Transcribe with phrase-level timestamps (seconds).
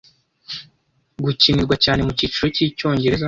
[1.23, 3.19] gukinirwa cyane mu cyiciro cy'icyongereza